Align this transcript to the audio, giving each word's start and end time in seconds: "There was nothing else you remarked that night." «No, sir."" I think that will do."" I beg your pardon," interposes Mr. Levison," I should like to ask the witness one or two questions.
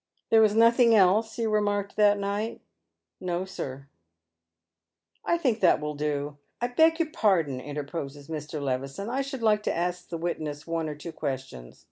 "There 0.28 0.42
was 0.42 0.54
nothing 0.54 0.94
else 0.94 1.38
you 1.38 1.48
remarked 1.48 1.96
that 1.96 2.18
night." 2.18 2.60
«No, 3.22 3.46
sir."" 3.46 3.88
I 5.24 5.38
think 5.38 5.60
that 5.60 5.80
will 5.80 5.94
do."" 5.94 6.36
I 6.60 6.66
beg 6.66 6.98
your 7.00 7.08
pardon," 7.10 7.58
interposes 7.58 8.28
Mr. 8.28 8.60
Levison," 8.60 9.08
I 9.08 9.22
should 9.22 9.42
like 9.42 9.62
to 9.62 9.74
ask 9.74 10.10
the 10.10 10.18
witness 10.18 10.66
one 10.66 10.90
or 10.90 10.94
two 10.94 11.10
questions. 11.12 11.86